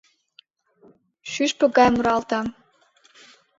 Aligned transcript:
Шӱшпык 1.31 1.71
гае 1.77 1.91
муралта. 1.93 2.39